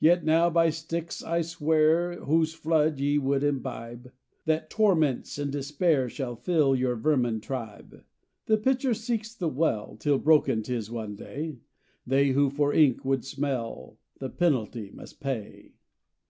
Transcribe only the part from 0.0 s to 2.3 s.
"'Yet now by Styx I swear,